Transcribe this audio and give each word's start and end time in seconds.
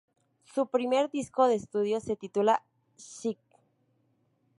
Su 0.45 0.65
primer 0.65 1.11
disco 1.11 1.45
de 1.45 1.53
estudio 1.53 1.99
se 1.99 2.15
titula 2.15 2.63
"Sick!!! 2.95 3.37